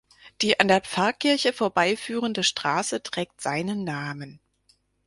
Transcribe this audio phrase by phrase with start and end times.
[0.41, 4.39] Die an der Pfarrkirche vorbeiführende Straße trägt seinen Namen.